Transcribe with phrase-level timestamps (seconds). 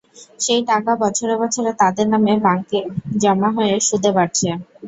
[0.39, 2.79] সেই টাকা বছরে বছরে তাঁদের নামে ব্যাঙ্কে
[3.21, 4.49] জমা হয়ে সুদে বাড়ছে।